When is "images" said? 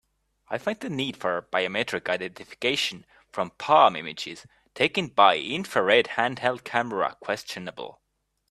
3.95-4.47